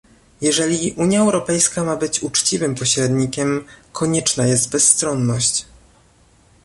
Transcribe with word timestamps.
Jeżeli 0.41 0.91
Unia 0.91 1.19
Europejska 1.21 1.83
ma 1.83 1.95
być 1.95 2.23
uczciwym 2.23 2.75
pośrednikiem 2.75 3.65
konieczna 3.91 4.45
jest 4.45 4.69
bezstronność 4.71 5.65